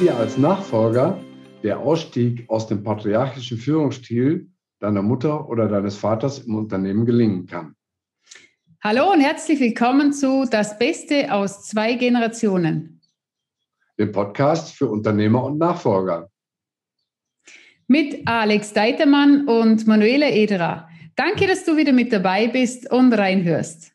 dir 0.00 0.16
als 0.16 0.38
Nachfolger 0.38 1.18
der 1.64 1.80
Ausstieg 1.80 2.48
aus 2.48 2.68
dem 2.68 2.84
patriarchischen 2.84 3.58
Führungsstil 3.58 4.48
deiner 4.78 5.02
Mutter 5.02 5.48
oder 5.48 5.66
deines 5.66 5.96
Vaters 5.96 6.38
im 6.38 6.54
Unternehmen 6.54 7.04
gelingen 7.04 7.46
kann. 7.46 7.74
Hallo 8.80 9.10
und 9.10 9.20
herzlich 9.20 9.58
willkommen 9.58 10.12
zu 10.12 10.46
Das 10.48 10.78
Beste 10.78 11.32
aus 11.32 11.64
zwei 11.64 11.94
Generationen. 11.94 13.00
Dem 13.98 14.12
Podcast 14.12 14.72
für 14.72 14.86
Unternehmer 14.86 15.42
und 15.42 15.58
Nachfolger. 15.58 16.30
Mit 17.88 18.22
Alex 18.28 18.72
Deitermann 18.72 19.48
und 19.48 19.88
Manuela 19.88 20.28
Ederer. 20.28 20.88
Danke, 21.16 21.48
dass 21.48 21.64
du 21.64 21.76
wieder 21.76 21.92
mit 21.92 22.12
dabei 22.12 22.46
bist 22.46 22.88
und 22.92 23.12
reinhörst. 23.12 23.92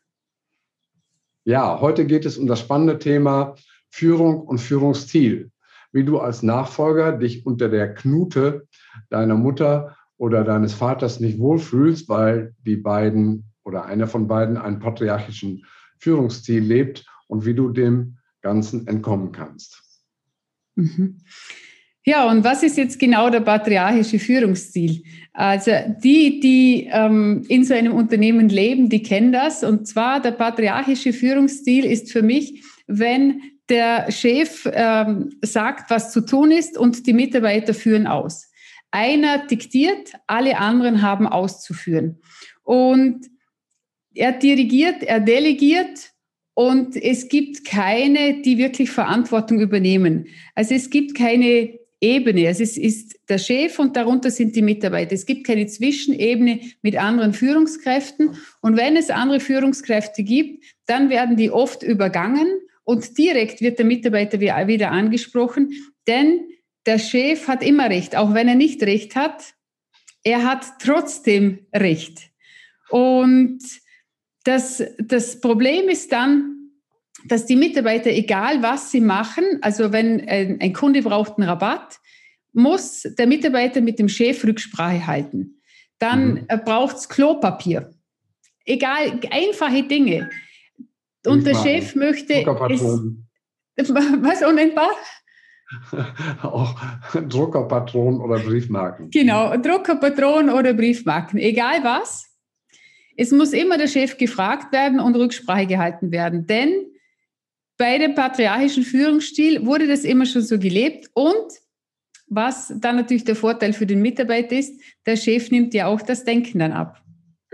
Ja, 1.44 1.80
heute 1.80 2.04
geht 2.04 2.26
es 2.26 2.36
um 2.36 2.46
das 2.46 2.60
spannende 2.60 2.98
Thema 2.98 3.54
Führung 3.88 4.42
und 4.42 4.58
Führungsstil. 4.58 5.50
Wie 5.94 6.04
du 6.04 6.18
als 6.18 6.42
Nachfolger 6.42 7.12
dich 7.12 7.46
unter 7.46 7.68
der 7.68 7.94
Knute 7.94 8.66
deiner 9.10 9.36
Mutter 9.36 9.96
oder 10.18 10.42
deines 10.42 10.74
Vaters 10.74 11.20
nicht 11.20 11.38
wohlfühlst, 11.38 12.08
weil 12.08 12.54
die 12.66 12.76
beiden 12.76 13.44
oder 13.62 13.86
einer 13.86 14.08
von 14.08 14.26
beiden 14.26 14.56
einen 14.56 14.80
patriarchischen 14.80 15.64
Führungsstil 15.98 16.62
lebt 16.62 17.06
und 17.28 17.46
wie 17.46 17.54
du 17.54 17.70
dem 17.70 18.18
Ganzen 18.42 18.86
entkommen 18.88 19.32
kannst. 19.32 19.82
Mhm. 20.74 21.20
Ja, 22.06 22.28
und 22.28 22.44
was 22.44 22.62
ist 22.62 22.76
jetzt 22.76 22.98
genau 22.98 23.30
der 23.30 23.40
patriarchische 23.40 24.18
Führungsstil? 24.18 25.04
Also 25.32 25.70
die, 26.02 26.38
die 26.40 26.88
ähm, 26.92 27.44
in 27.48 27.64
so 27.64 27.72
einem 27.72 27.94
Unternehmen 27.94 28.50
leben, 28.50 28.90
die 28.90 29.02
kennen 29.02 29.32
das. 29.32 29.64
Und 29.64 29.88
zwar 29.88 30.20
der 30.20 30.32
patriarchische 30.32 31.14
Führungsstil 31.14 31.86
ist 31.86 32.12
für 32.12 32.22
mich, 32.22 32.62
wenn 32.86 33.40
der 33.68 34.10
Chef 34.10 34.68
ähm, 34.72 35.30
sagt, 35.42 35.90
was 35.90 36.12
zu 36.12 36.20
tun 36.20 36.50
ist 36.50 36.76
und 36.76 37.06
die 37.06 37.12
Mitarbeiter 37.12 37.74
führen 37.74 38.06
aus. 38.06 38.50
Einer 38.90 39.46
diktiert, 39.46 40.12
alle 40.26 40.58
anderen 40.58 41.02
haben 41.02 41.26
auszuführen. 41.26 42.20
Und 42.62 43.26
er 44.14 44.32
dirigiert, 44.32 45.02
er 45.02 45.20
delegiert 45.20 46.12
und 46.54 46.94
es 46.94 47.28
gibt 47.28 47.64
keine, 47.64 48.42
die 48.42 48.58
wirklich 48.58 48.90
Verantwortung 48.90 49.60
übernehmen. 49.60 50.28
Also 50.54 50.74
es 50.74 50.90
gibt 50.90 51.16
keine 51.16 51.78
Ebene. 52.00 52.46
Also 52.46 52.62
es 52.62 52.76
ist 52.76 53.18
der 53.28 53.38
Chef 53.38 53.78
und 53.78 53.96
darunter 53.96 54.30
sind 54.30 54.54
die 54.54 54.62
Mitarbeiter. 54.62 55.14
Es 55.14 55.26
gibt 55.26 55.46
keine 55.46 55.66
Zwischenebene 55.66 56.60
mit 56.82 56.96
anderen 56.96 57.32
Führungskräften. 57.32 58.36
Und 58.60 58.76
wenn 58.76 58.96
es 58.96 59.10
andere 59.10 59.40
Führungskräfte 59.40 60.22
gibt, 60.22 60.64
dann 60.86 61.08
werden 61.08 61.36
die 61.36 61.50
oft 61.50 61.82
übergangen 61.82 62.46
und 62.84 63.16
direkt 63.18 63.60
wird 63.60 63.78
der 63.78 63.86
Mitarbeiter 63.86 64.40
wieder 64.40 64.90
angesprochen, 64.90 65.72
denn 66.06 66.46
der 66.86 66.98
Chef 66.98 67.48
hat 67.48 67.62
immer 67.62 67.88
Recht, 67.88 68.14
auch 68.14 68.34
wenn 68.34 68.48
er 68.48 68.54
nicht 68.54 68.82
Recht 68.82 69.16
hat. 69.16 69.54
Er 70.22 70.44
hat 70.44 70.66
trotzdem 70.80 71.66
Recht. 71.74 72.30
Und 72.90 73.60
das, 74.44 74.82
das 74.98 75.40
Problem 75.40 75.88
ist 75.88 76.12
dann, 76.12 76.54
dass 77.26 77.46
die 77.46 77.56
Mitarbeiter, 77.56 78.10
egal 78.10 78.62
was 78.62 78.90
sie 78.90 79.00
machen, 79.00 79.44
also 79.62 79.92
wenn 79.92 80.28
ein, 80.28 80.60
ein 80.60 80.72
Kunde 80.74 81.02
braucht 81.02 81.38
einen 81.38 81.48
Rabatt, 81.48 81.98
muss 82.52 83.02
der 83.18 83.26
Mitarbeiter 83.26 83.80
mit 83.80 83.98
dem 83.98 84.08
Chef 84.08 84.44
Rücksprache 84.44 85.06
halten. 85.06 85.60
Dann 85.98 86.34
mhm. 86.34 86.46
braucht 86.64 86.96
es 86.96 87.08
Klopapier. 87.08 87.90
Egal, 88.66 89.20
einfache 89.30 89.82
Dinge. 89.84 90.30
Und 91.26 91.46
der 91.46 91.54
Chef 91.54 91.94
möchte. 91.94 92.34
Es, 93.76 93.88
was 93.94 94.42
unentbar? 94.42 94.90
Auch 96.42 96.78
Druckerpatronen 97.14 98.20
oder 98.20 98.38
Briefmarken. 98.38 99.10
Genau, 99.10 99.56
Druckerpatronen 99.56 100.50
oder 100.54 100.74
Briefmarken, 100.74 101.38
egal 101.38 101.82
was. 101.82 102.26
Es 103.16 103.30
muss 103.30 103.52
immer 103.52 103.78
der 103.78 103.86
Chef 103.86 104.16
gefragt 104.18 104.72
werden 104.72 105.00
und 105.00 105.16
Rücksprache 105.16 105.66
gehalten 105.66 106.10
werden, 106.10 106.46
denn 106.46 106.86
bei 107.76 107.98
dem 107.98 108.14
patriarchischen 108.14 108.84
Führungsstil 108.84 109.66
wurde 109.66 109.86
das 109.86 110.04
immer 110.04 110.26
schon 110.26 110.42
so 110.42 110.58
gelebt 110.58 111.10
und 111.14 111.52
was 112.26 112.72
dann 112.76 112.96
natürlich 112.96 113.24
der 113.24 113.36
Vorteil 113.36 113.72
für 113.72 113.86
den 113.86 114.00
Mitarbeiter 114.00 114.56
ist, 114.56 114.80
der 115.06 115.16
Chef 115.16 115.50
nimmt 115.50 115.74
ja 115.74 115.86
auch 115.86 116.02
das 116.02 116.24
Denken 116.24 116.60
dann 116.60 116.72
ab. 116.72 117.03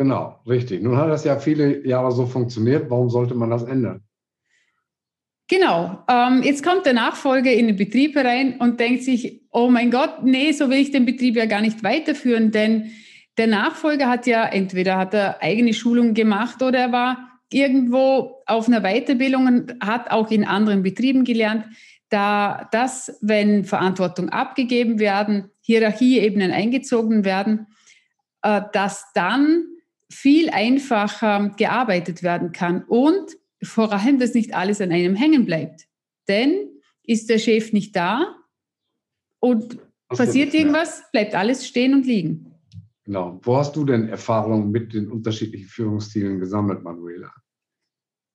Genau, 0.00 0.40
richtig. 0.46 0.82
Nun 0.82 0.96
hat 0.96 1.10
das 1.10 1.24
ja 1.24 1.38
viele 1.38 1.86
Jahre 1.86 2.10
so 2.10 2.24
funktioniert. 2.24 2.88
Warum 2.88 3.10
sollte 3.10 3.34
man 3.34 3.50
das 3.50 3.64
ändern? 3.64 4.00
Genau. 5.46 6.02
Ähm, 6.08 6.42
jetzt 6.42 6.64
kommt 6.64 6.86
der 6.86 6.94
Nachfolger 6.94 7.52
in 7.52 7.66
den 7.66 7.76
Betrieb 7.76 8.14
herein 8.16 8.56
und 8.60 8.80
denkt 8.80 9.02
sich, 9.02 9.42
oh 9.50 9.68
mein 9.68 9.90
Gott, 9.90 10.22
nee, 10.22 10.52
so 10.52 10.70
will 10.70 10.78
ich 10.78 10.90
den 10.90 11.04
Betrieb 11.04 11.36
ja 11.36 11.44
gar 11.44 11.60
nicht 11.60 11.84
weiterführen, 11.84 12.50
denn 12.50 12.92
der 13.36 13.48
Nachfolger 13.48 14.08
hat 14.08 14.26
ja 14.26 14.46
entweder 14.46 14.96
hat 14.96 15.12
er 15.12 15.42
eigene 15.42 15.74
Schulung 15.74 16.14
gemacht 16.14 16.62
oder 16.62 16.78
er 16.78 16.92
war 16.92 17.38
irgendwo 17.50 18.42
auf 18.46 18.68
einer 18.68 18.80
Weiterbildung 18.80 19.46
und 19.48 19.74
hat 19.82 20.10
auch 20.10 20.30
in 20.30 20.46
anderen 20.46 20.82
Betrieben 20.82 21.24
gelernt, 21.24 21.66
da 22.08 22.70
das, 22.72 23.18
wenn 23.20 23.66
Verantwortung 23.66 24.30
abgegeben 24.30 24.98
werden, 24.98 25.50
Hierarchieebenen 25.60 26.52
eingezogen 26.52 27.26
werden, 27.26 27.66
äh, 28.40 28.62
dass 28.72 29.04
dann 29.12 29.66
viel 30.10 30.50
einfacher 30.50 31.54
gearbeitet 31.56 32.22
werden 32.22 32.52
kann 32.52 32.84
und 32.84 33.36
vor 33.62 33.92
allem, 33.92 34.18
dass 34.18 34.34
nicht 34.34 34.54
alles 34.54 34.80
an 34.80 34.92
einem 34.92 35.14
hängen 35.14 35.46
bleibt. 35.46 35.86
Denn 36.28 36.68
ist 37.04 37.30
der 37.30 37.38
Chef 37.38 37.72
nicht 37.72 37.94
da 37.96 38.36
und 39.38 39.78
Was 40.08 40.18
passiert 40.18 40.54
irgendwas, 40.54 41.02
bleibt 41.12 41.34
alles 41.34 41.66
stehen 41.66 41.94
und 41.94 42.06
liegen. 42.06 42.54
Genau. 43.04 43.40
Wo 43.42 43.56
hast 43.56 43.74
du 43.76 43.84
denn 43.84 44.08
Erfahrungen 44.08 44.70
mit 44.70 44.92
den 44.92 45.10
unterschiedlichen 45.10 45.66
Führungsstilen 45.66 46.38
gesammelt, 46.38 46.82
Manuela? 46.82 47.32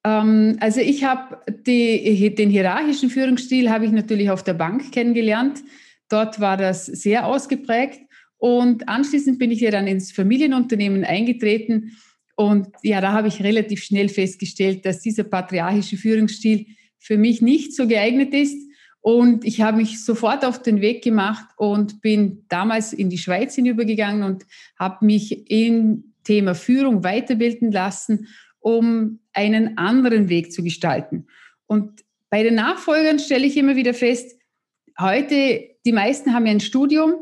Ähm, 0.05 0.57
also 0.59 0.81
ich 0.81 1.03
habe 1.03 1.39
den 1.47 2.49
hierarchischen 2.49 3.09
Führungsstil 3.09 3.69
habe 3.69 3.85
ich 3.85 3.91
natürlich 3.91 4.29
auf 4.29 4.43
der 4.43 4.53
Bank 4.53 4.91
kennengelernt. 4.91 5.63
Dort 6.09 6.39
war 6.39 6.57
das 6.57 6.85
sehr 6.85 7.25
ausgeprägt. 7.25 8.01
Und 8.45 8.87
anschließend 8.87 9.39
bin 9.39 9.49
ich 9.49 9.61
ja 9.61 9.71
dann 9.71 9.87
ins 9.87 10.11
Familienunternehmen 10.11 11.03
eingetreten. 11.03 11.97
Und 12.35 12.67
ja, 12.83 13.01
da 13.01 13.11
habe 13.11 13.27
ich 13.27 13.41
relativ 13.41 13.83
schnell 13.83 14.07
festgestellt, 14.07 14.85
dass 14.85 15.01
dieser 15.01 15.23
patriarchische 15.23 15.97
Führungsstil 15.97 16.67
für 16.99 17.17
mich 17.17 17.41
nicht 17.41 17.75
so 17.75 17.87
geeignet 17.87 18.35
ist. 18.35 18.55
Und 19.01 19.45
ich 19.45 19.61
habe 19.61 19.77
mich 19.77 20.05
sofort 20.05 20.45
auf 20.45 20.61
den 20.61 20.79
Weg 20.79 21.03
gemacht 21.03 21.47
und 21.57 22.01
bin 22.01 22.45
damals 22.47 22.93
in 22.93 23.09
die 23.09 23.17
Schweiz 23.17 23.55
hinübergegangen 23.55 24.21
und 24.21 24.45
habe 24.77 25.03
mich 25.07 25.49
im 25.49 26.13
Thema 26.23 26.53
Führung 26.53 27.03
weiterbilden 27.03 27.71
lassen, 27.71 28.27
um 28.59 29.21
einen 29.33 29.79
anderen 29.79 30.29
Weg 30.29 30.51
zu 30.51 30.61
gestalten. 30.61 31.25
Und 31.65 32.03
bei 32.29 32.43
den 32.43 32.53
Nachfolgern 32.53 33.17
stelle 33.17 33.47
ich 33.47 33.57
immer 33.57 33.75
wieder 33.75 33.95
fest, 33.95 34.39
heute, 34.99 35.67
die 35.83 35.91
meisten 35.91 36.31
haben 36.31 36.45
ja 36.45 36.51
ein 36.51 36.59
Studium, 36.59 37.15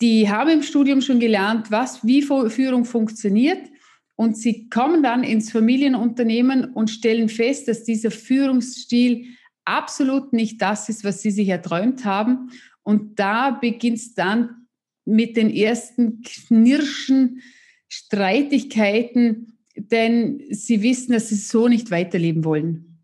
die 0.00 0.28
haben 0.28 0.50
im 0.50 0.62
Studium 0.62 1.00
schon 1.00 1.20
gelernt, 1.20 1.70
was, 1.70 2.04
wie 2.06 2.22
Führung 2.22 2.84
funktioniert. 2.84 3.68
Und 4.14 4.36
sie 4.36 4.68
kommen 4.68 5.02
dann 5.02 5.24
ins 5.24 5.50
Familienunternehmen 5.50 6.72
und 6.72 6.90
stellen 6.90 7.28
fest, 7.28 7.68
dass 7.68 7.84
dieser 7.84 8.10
Führungsstil 8.10 9.26
absolut 9.64 10.32
nicht 10.32 10.62
das 10.62 10.88
ist, 10.88 11.04
was 11.04 11.20
sie 11.20 11.30
sich 11.30 11.48
erträumt 11.48 12.04
haben. 12.04 12.50
Und 12.82 13.18
da 13.18 13.50
beginnt 13.50 13.98
es 13.98 14.14
dann 14.14 14.66
mit 15.04 15.36
den 15.36 15.50
ersten 15.50 16.22
Knirschen, 16.22 17.42
Streitigkeiten, 17.88 19.58
denn 19.76 20.42
sie 20.50 20.82
wissen, 20.82 21.12
dass 21.12 21.28
sie 21.28 21.36
so 21.36 21.68
nicht 21.68 21.90
weiterleben 21.90 22.44
wollen. 22.44 23.00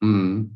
Mhm. 0.00 0.55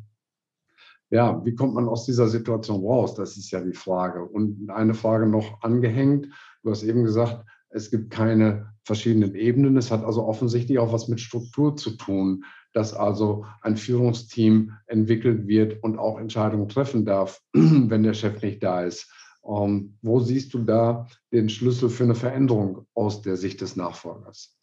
Ja, 1.11 1.45
wie 1.45 1.53
kommt 1.53 1.75
man 1.75 1.87
aus 1.87 2.05
dieser 2.05 2.27
Situation 2.27 2.85
raus? 2.85 3.13
Das 3.13 3.37
ist 3.37 3.51
ja 3.51 3.61
die 3.61 3.73
Frage. 3.73 4.23
Und 4.23 4.69
eine 4.69 4.93
Frage 4.93 5.27
noch 5.27 5.61
angehängt. 5.61 6.27
Du 6.63 6.71
hast 6.71 6.83
eben 6.83 7.03
gesagt, 7.03 7.45
es 7.69 7.91
gibt 7.91 8.09
keine 8.09 8.73
verschiedenen 8.83 9.35
Ebenen. 9.35 9.77
Es 9.77 9.91
hat 9.91 10.03
also 10.03 10.25
offensichtlich 10.25 10.79
auch 10.79 10.91
was 10.91 11.07
mit 11.07 11.19
Struktur 11.19 11.75
zu 11.75 11.91
tun 11.91 12.43
dass 12.73 12.93
also 12.93 13.45
ein 13.61 13.77
Führungsteam 13.77 14.73
entwickelt 14.87 15.47
wird 15.47 15.83
und 15.83 15.97
auch 15.97 16.19
Entscheidungen 16.19 16.69
treffen 16.69 17.05
darf, 17.05 17.41
wenn 17.53 18.03
der 18.03 18.13
Chef 18.13 18.41
nicht 18.41 18.63
da 18.63 18.83
ist. 18.83 19.11
Ähm, 19.43 19.97
wo 20.01 20.19
siehst 20.19 20.53
du 20.53 20.59
da 20.59 21.07
den 21.31 21.49
Schlüssel 21.49 21.89
für 21.89 22.03
eine 22.03 22.15
Veränderung 22.15 22.85
aus 22.93 23.21
der 23.21 23.37
Sicht 23.37 23.61
des 23.61 23.75
Nachfolgers? 23.75 24.55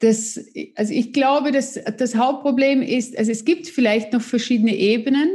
Das, 0.00 0.38
also 0.76 0.92
ich 0.92 1.12
glaube, 1.12 1.52
dass 1.52 1.78
das 1.98 2.16
Hauptproblem 2.16 2.82
ist, 2.82 3.16
also 3.16 3.30
es 3.30 3.44
gibt 3.44 3.68
vielleicht 3.68 4.12
noch 4.12 4.22
verschiedene 4.22 4.76
Ebenen, 4.76 5.30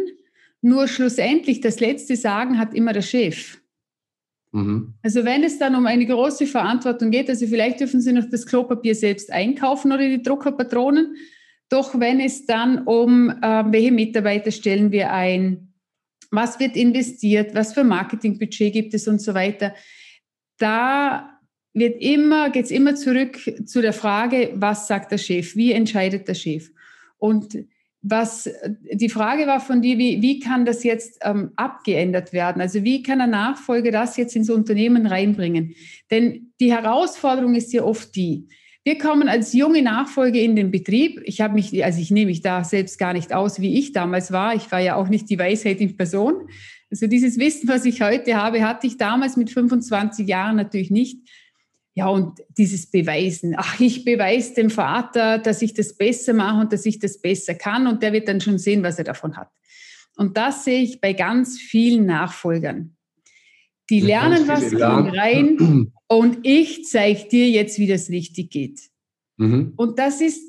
nur 0.61 0.87
schlussendlich 0.87 1.61
das 1.61 1.79
letzte 1.79 2.15
Sagen 2.15 2.57
hat 2.57 2.73
immer 2.73 2.91
der 2.91 3.03
Chef. 3.03 3.59
Mhm. 4.51 4.95
Also 5.03 5.23
wenn 5.23 5.43
es 5.43 5.59
dann 5.59 5.75
um 5.75 5.85
eine 5.85 6.05
große 6.05 6.47
Verantwortung 6.47 7.11
geht, 7.11 7.29
also 7.29 7.45
vielleicht 7.45 7.79
dürfen 7.79 8.01
Sie 8.01 8.11
noch 8.11 8.29
das 8.29 8.45
Klopapier 8.45 8.95
selbst 8.95 9.31
einkaufen 9.31 9.91
oder 9.91 10.07
die 10.07 10.23
Druckerpatronen, 10.23 11.15
Doch 11.69 11.99
wenn 11.99 12.19
es 12.19 12.45
dann 12.45 12.83
um, 12.85 13.29
äh, 13.29 13.63
welche 13.71 13.91
Mitarbeiter 13.91 14.51
stellen 14.51 14.91
wir 14.91 15.11
ein, 15.11 15.73
was 16.31 16.59
wird 16.59 16.75
investiert, 16.75 17.55
was 17.55 17.73
für 17.73 17.83
Marketingbudget 17.83 18.73
gibt 18.73 18.93
es 18.93 19.07
und 19.07 19.21
so 19.21 19.33
weiter, 19.33 19.73
da 20.57 21.34
wird 21.75 22.01
immer, 22.01 22.49
geht 22.49 22.65
es 22.65 22.71
immer 22.71 22.95
zurück 22.95 23.37
zu 23.65 23.81
der 23.81 23.93
Frage, 23.93 24.53
was 24.55 24.87
sagt 24.87 25.11
der 25.11 25.17
Chef, 25.17 25.55
wie 25.55 25.73
entscheidet 25.73 26.27
der 26.27 26.33
Chef? 26.33 26.71
Und 27.17 27.57
was 28.01 28.49
die 28.91 29.09
Frage 29.09 29.45
war 29.47 29.59
von 29.59 29.81
dir, 29.81 29.97
wie, 29.97 30.21
wie 30.21 30.39
kann 30.39 30.65
das 30.65 30.83
jetzt 30.83 31.19
ähm, 31.23 31.51
abgeändert 31.55 32.33
werden? 32.33 32.61
Also 32.61 32.83
wie 32.83 33.03
kann 33.03 33.17
der 33.17 33.27
Nachfolger 33.27 33.91
das 33.91 34.15
jetzt 34.15 34.35
ins 34.35 34.49
Unternehmen 34.49 35.05
reinbringen? 35.05 35.75
Denn 36.11 36.53
die 36.59 36.71
Herausforderung 36.71 37.55
ist 37.55 37.73
ja 37.73 37.83
oft 37.83 38.15
die, 38.15 38.47
wir 38.85 38.99
kommen 38.99 39.27
als 39.27 39.53
junge 39.53 39.81
Nachfolger 39.81 40.39
in 40.39 40.55
den 40.55 40.69
Betrieb. 40.69 41.19
Ich 41.25 41.41
habe 41.41 41.55
mich, 41.55 41.83
also 41.83 41.99
ich 41.99 42.11
nehme 42.11 42.27
mich 42.27 42.41
da 42.41 42.63
selbst 42.63 42.99
gar 42.99 43.13
nicht 43.13 43.33
aus, 43.33 43.59
wie 43.59 43.79
ich 43.79 43.93
damals 43.93 44.31
war. 44.31 44.53
Ich 44.53 44.71
war 44.71 44.79
ja 44.79 44.95
auch 44.95 45.09
nicht 45.09 45.27
die 45.31 45.39
Weisheit 45.39 45.81
in 45.81 45.97
Person. 45.97 46.47
Also 46.91 47.07
dieses 47.07 47.39
Wissen, 47.39 47.67
was 47.67 47.83
ich 47.85 48.03
heute 48.03 48.35
habe, 48.35 48.63
hatte 48.63 48.85
ich 48.85 48.97
damals 48.97 49.37
mit 49.37 49.49
25 49.49 50.27
Jahren 50.27 50.55
natürlich 50.55 50.91
nicht. 50.91 51.27
Ja, 51.97 52.09
und 52.09 52.41
dieses 52.57 52.91
Beweisen. 52.91 53.55
Ach, 53.57 53.79
ich 53.79 54.03
beweise 54.03 54.53
dem 54.53 54.69
Vater, 54.69 55.39
dass 55.39 55.61
ich 55.61 55.73
das 55.73 55.95
besser 55.95 56.33
mache 56.33 56.59
und 56.61 56.73
dass 56.73 56.85
ich 56.85 56.99
das 56.99 57.21
besser 57.21 57.55
kann 57.55 57.87
und 57.87 58.03
der 58.03 58.11
wird 58.11 58.27
dann 58.27 58.41
schon 58.41 58.57
sehen, 58.57 58.83
was 58.83 58.97
er 58.97 59.05
davon 59.05 59.37
hat. 59.37 59.49
Und 60.17 60.35
das 60.35 60.65
sehe 60.65 60.81
ich 60.81 60.99
bei 60.99 61.13
ganz 61.13 61.57
vielen 61.57 62.05
Nachfolgern. 62.05 62.95
Die 63.89 64.01
lernen 64.01 64.47
was, 64.47 64.71
gehen 64.71 64.81
rein 64.81 65.91
und 66.07 66.39
ich 66.43 66.85
zeige 66.85 67.29
dir 67.29 67.49
jetzt, 67.49 67.79
wie 67.79 67.87
das 67.87 68.09
richtig 68.09 68.49
geht. 68.49 68.81
Mhm. 69.37 69.73
Und 69.77 69.97
das 69.97 70.19
ist 70.19 70.41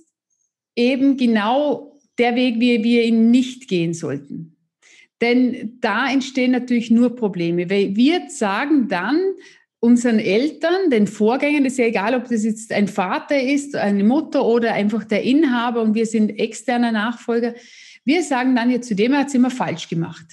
eben 0.75 1.17
genau 1.17 1.97
der 2.19 2.35
Weg, 2.35 2.59
wie 2.59 2.83
wir 2.83 3.05
ihn 3.05 3.31
nicht 3.31 3.69
gehen 3.69 3.95
sollten. 3.95 4.57
Denn 5.21 5.79
da 5.81 6.11
entstehen 6.11 6.51
natürlich 6.51 6.91
nur 6.91 7.15
Probleme, 7.15 7.71
weil 7.71 7.95
wir 7.95 8.29
sagen 8.29 8.89
dann, 8.89 9.21
unseren 9.87 10.19
Eltern, 10.19 10.91
den 10.91 11.07
Vorgängern, 11.07 11.65
ist 11.65 11.79
ja 11.79 11.87
egal, 11.87 12.15
ob 12.17 12.29
das 12.29 12.45
jetzt 12.45 12.73
ein 12.73 12.89
Vater 12.89 13.41
ist, 13.41 13.77
eine 13.77 14.03
Mutter 14.03 14.45
oder 14.45 14.73
einfach 14.73 15.05
der 15.05 15.23
Inhaber 15.23 15.81
und 15.81 15.95
wir 15.95 16.07
sind 16.07 16.31
externer 16.31 16.91
Nachfolger, 16.91 17.55
wir 18.05 18.23
sagen 18.23 18.57
dann 18.57 18.71
ja 18.71 18.81
zu 18.81 18.95
dem, 18.95 19.13
er 19.13 19.21
hat 19.21 19.29
es 19.29 19.35
immer 19.35 19.51
falsch 19.51 19.89
gemacht. 19.89 20.27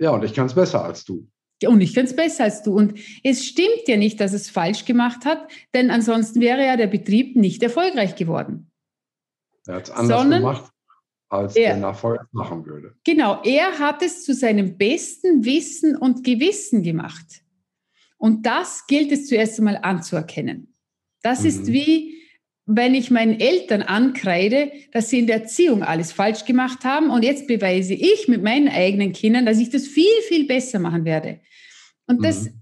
Ja, 0.00 0.10
und 0.10 0.24
ich 0.24 0.34
kann 0.34 0.46
es 0.46 0.54
besser 0.54 0.84
als 0.84 1.04
du. 1.04 1.28
Und 1.64 1.80
ich 1.80 1.94
kann 1.94 2.04
es 2.04 2.16
besser 2.16 2.44
als 2.44 2.62
du. 2.62 2.74
Und 2.74 2.98
es 3.22 3.44
stimmt 3.44 3.86
ja 3.86 3.96
nicht, 3.96 4.20
dass 4.20 4.32
es 4.32 4.50
falsch 4.50 4.84
gemacht 4.84 5.24
hat, 5.24 5.46
denn 5.74 5.90
ansonsten 5.90 6.40
wäre 6.40 6.64
ja 6.64 6.76
der 6.76 6.88
Betrieb 6.88 7.36
nicht 7.36 7.62
erfolgreich 7.62 8.16
geworden. 8.16 8.70
Er 9.66 9.76
hat 9.76 9.84
es 9.84 9.90
anders 9.90 10.20
Sondern 10.20 10.40
gemacht, 10.40 10.72
als 11.28 11.56
er, 11.56 11.68
der 11.68 11.76
Nachfolger 11.76 12.26
machen 12.32 12.66
würde. 12.66 12.94
Genau, 13.04 13.40
er 13.44 13.78
hat 13.78 14.02
es 14.02 14.24
zu 14.24 14.34
seinem 14.34 14.76
besten 14.76 15.44
Wissen 15.44 15.96
und 15.96 16.24
Gewissen 16.24 16.82
gemacht. 16.82 17.43
Und 18.16 18.46
das 18.46 18.86
gilt 18.86 19.12
es 19.12 19.26
zuerst 19.26 19.58
einmal 19.58 19.78
anzuerkennen. 19.82 20.74
Das 21.22 21.40
mhm. 21.40 21.46
ist 21.46 21.66
wie, 21.72 22.14
wenn 22.66 22.94
ich 22.94 23.10
meinen 23.10 23.38
Eltern 23.38 23.82
ankreide, 23.82 24.72
dass 24.92 25.10
sie 25.10 25.18
in 25.18 25.26
der 25.26 25.42
Erziehung 25.42 25.82
alles 25.82 26.12
falsch 26.12 26.44
gemacht 26.44 26.84
haben 26.84 27.10
und 27.10 27.22
jetzt 27.22 27.46
beweise 27.46 27.94
ich 27.94 28.28
mit 28.28 28.42
meinen 28.42 28.68
eigenen 28.68 29.12
Kindern, 29.12 29.44
dass 29.44 29.58
ich 29.58 29.70
das 29.70 29.86
viel, 29.86 30.20
viel 30.28 30.46
besser 30.46 30.78
machen 30.78 31.04
werde. 31.04 31.40
Und 32.06 32.24
das, 32.24 32.44
mhm. 32.44 32.60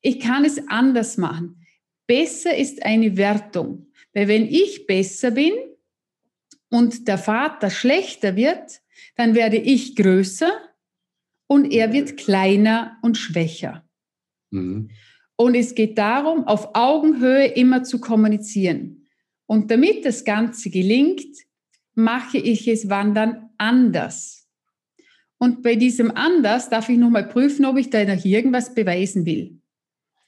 ich 0.00 0.20
kann 0.20 0.44
es 0.44 0.68
anders 0.68 1.16
machen. 1.16 1.66
Besser 2.06 2.56
ist 2.56 2.84
eine 2.84 3.16
Wertung. 3.16 3.86
Weil 4.14 4.28
wenn 4.28 4.46
ich 4.46 4.86
besser 4.86 5.32
bin 5.32 5.52
und 6.70 7.06
der 7.06 7.18
Vater 7.18 7.68
schlechter 7.68 8.36
wird, 8.36 8.80
dann 9.16 9.34
werde 9.34 9.58
ich 9.58 9.96
größer 9.96 10.50
und 11.46 11.70
er 11.70 11.92
wird 11.92 12.16
kleiner 12.16 12.98
und 13.02 13.18
schwächer. 13.18 13.85
Mhm. 14.50 14.90
Und 15.36 15.54
es 15.54 15.74
geht 15.74 15.98
darum, 15.98 16.46
auf 16.46 16.70
Augenhöhe 16.74 17.46
immer 17.46 17.82
zu 17.82 18.00
kommunizieren. 18.00 19.06
Und 19.46 19.70
damit 19.70 20.04
das 20.04 20.24
Ganze 20.24 20.70
gelingt, 20.70 21.36
mache 21.94 22.38
ich 22.38 22.66
es 22.68 22.88
wandern 22.88 23.50
anders. 23.58 24.48
Und 25.38 25.62
bei 25.62 25.76
diesem 25.76 26.10
anders 26.10 26.70
darf 26.70 26.88
ich 26.88 26.98
nochmal 26.98 27.28
prüfen, 27.28 27.66
ob 27.66 27.76
ich 27.76 27.90
da 27.90 28.04
noch 28.04 28.24
irgendwas 28.24 28.74
beweisen 28.74 29.26
will. 29.26 29.60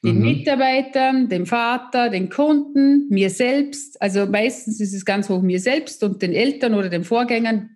Den 0.05 0.17
mhm. 0.17 0.23
Mitarbeitern, 0.23 1.29
dem 1.29 1.47
Vater, 1.47 2.11
den 2.11 2.29
Kunden, 2.29 3.09
mir 3.09 3.31
selbst. 3.31 4.01
Also 4.01 4.27
meistens 4.27 4.81
ist 4.81 4.95
es 4.95 5.05
ganz 5.05 5.29
hoch 5.29 5.43
mir 5.43 5.59
selbst 5.59 6.05
und 6.05 6.23
den 6.23 6.33
Eltern 6.33 6.75
oder 6.75 6.89
den 6.89 7.05
Vorgängern 7.05 7.71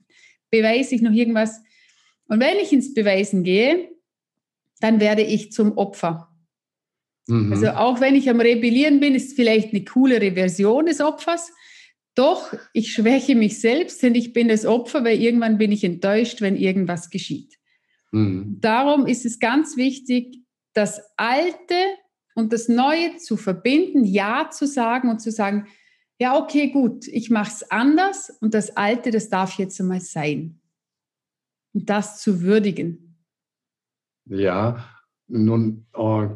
beweise 0.50 0.94
ich 0.94 1.02
noch 1.02 1.12
irgendwas. 1.12 1.60
Und 2.28 2.38
wenn 2.40 2.58
ich 2.58 2.72
ins 2.72 2.94
Beweisen 2.94 3.42
gehe, 3.42 3.90
dann 4.80 5.00
werde 5.00 5.22
ich 5.22 5.52
zum 5.52 5.76
Opfer. 5.76 6.28
Mhm. 7.26 7.52
Also 7.52 7.68
auch 7.70 8.00
wenn 8.00 8.14
ich 8.14 8.28
am 8.28 8.40
Rebellieren 8.40 9.00
bin, 9.00 9.14
ist 9.14 9.36
vielleicht 9.36 9.72
eine 9.72 9.84
coolere 9.84 10.32
Version 10.32 10.86
des 10.86 11.00
Opfers. 11.00 11.52
Doch 12.14 12.52
ich 12.72 12.92
schwäche 12.92 13.34
mich 13.34 13.60
selbst, 13.60 14.02
denn 14.02 14.14
ich 14.14 14.32
bin 14.32 14.48
das 14.48 14.66
Opfer, 14.66 15.04
weil 15.04 15.20
irgendwann 15.20 15.58
bin 15.58 15.72
ich 15.72 15.84
enttäuscht, 15.84 16.40
wenn 16.40 16.56
irgendwas 16.56 17.10
geschieht. 17.10 17.58
Mhm. 18.10 18.58
Darum 18.60 19.06
ist 19.06 19.24
es 19.24 19.38
ganz 19.38 19.76
wichtig, 19.76 20.40
das 20.74 21.00
Alte 21.16 21.74
und 22.34 22.52
das 22.52 22.68
Neue 22.68 23.16
zu 23.16 23.36
verbinden, 23.36 24.04
Ja 24.04 24.50
zu 24.50 24.66
sagen 24.66 25.08
und 25.08 25.20
zu 25.20 25.30
sagen, 25.30 25.66
ja, 26.18 26.38
okay, 26.38 26.70
gut, 26.70 27.08
ich 27.08 27.30
mache 27.30 27.50
es 27.50 27.70
anders 27.70 28.30
und 28.40 28.54
das 28.54 28.76
Alte, 28.76 29.10
das 29.10 29.28
darf 29.28 29.58
jetzt 29.58 29.80
einmal 29.80 30.00
sein. 30.00 30.60
Und 31.72 31.88
das 31.88 32.20
zu 32.20 32.42
würdigen. 32.42 33.18
Ja, 34.26 34.88
nun, 35.26 35.86
oh, 35.94 36.28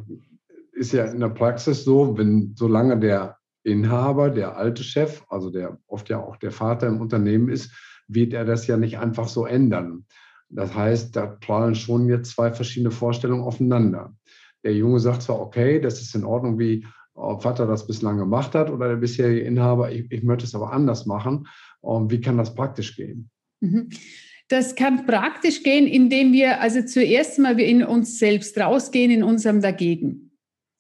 ist 0.76 0.93
ja 0.93 1.06
in 1.06 1.20
der 1.20 1.31
Praxis 1.31 1.84
so, 1.84 2.17
wenn 2.17 2.55
solange 2.55 2.99
der 2.99 3.38
Inhaber, 3.64 4.31
der 4.31 4.56
alte 4.56 4.84
Chef, 4.84 5.25
also 5.28 5.50
der 5.50 5.78
oft 5.88 6.08
ja 6.08 6.23
auch 6.23 6.37
der 6.37 6.52
Vater 6.52 6.87
im 6.87 7.00
Unternehmen 7.00 7.49
ist, 7.49 7.73
wird 8.06 8.32
er 8.32 8.44
das 8.44 8.67
ja 8.67 8.76
nicht 8.76 8.99
einfach 8.99 9.26
so 9.26 9.46
ändern. 9.46 10.05
Das 10.49 10.75
heißt, 10.75 11.17
da 11.17 11.26
prallen 11.26 11.75
schon 11.75 12.08
jetzt 12.08 12.31
zwei 12.31 12.52
verschiedene 12.52 12.93
Vorstellungen 12.93 13.43
aufeinander. 13.43 14.14
Der 14.62 14.75
Junge 14.75 15.00
sagt 15.00 15.23
zwar, 15.23 15.40
okay, 15.40 15.80
das 15.80 16.00
ist 16.00 16.14
in 16.14 16.25
Ordnung, 16.25 16.59
wie 16.59 16.87
Vater 17.14 17.66
das 17.66 17.87
bislang 17.87 18.18
gemacht 18.18 18.54
hat 18.54 18.71
oder 18.71 18.88
der 18.88 18.97
bisherige 18.97 19.40
Inhaber, 19.40 19.90
ich, 19.90 20.06
ich 20.11 20.23
möchte 20.23 20.45
es 20.45 20.54
aber 20.54 20.73
anders 20.73 21.06
machen. 21.06 21.49
Wie 21.83 22.21
kann 22.21 22.37
das 22.37 22.54
praktisch 22.54 22.95
gehen? 22.95 23.30
Mhm. 23.61 23.88
Das 24.49 24.76
kann 24.76 25.06
praktisch 25.06 25.64
gehen, 25.64 25.88
indem 25.88 26.33
wir 26.33 26.61
also 26.61 26.83
zuerst 26.83 27.38
mal 27.40 27.59
in 27.59 27.83
uns 27.83 28.18
selbst 28.21 28.56
rausgehen, 28.59 29.11
in 29.11 29.25
unserem 29.25 29.61
Dagegen. 29.61 30.25